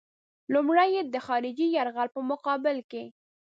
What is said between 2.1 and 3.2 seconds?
په مقابل کې.